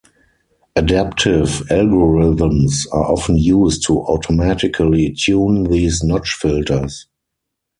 Adaptive 0.75 1.59
algorithms 1.69 2.87
are 2.91 3.05
often 3.05 3.37
used 3.37 3.85
to 3.85 3.99
automatically 3.99 5.11
tune 5.11 5.65
these 5.65 6.01
notch 6.03 6.33
filters. 6.33 7.05